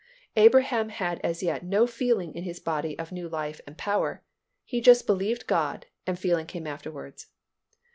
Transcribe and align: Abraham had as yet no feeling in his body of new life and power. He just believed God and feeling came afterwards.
Abraham 0.35 0.89
had 0.89 1.21
as 1.23 1.43
yet 1.43 1.63
no 1.63 1.85
feeling 1.85 2.33
in 2.33 2.43
his 2.43 2.59
body 2.59 2.97
of 2.97 3.11
new 3.11 3.29
life 3.29 3.61
and 3.67 3.77
power. 3.77 4.23
He 4.65 4.81
just 4.81 5.05
believed 5.05 5.45
God 5.45 5.85
and 6.07 6.17
feeling 6.17 6.47
came 6.47 6.65
afterwards. 6.65 7.27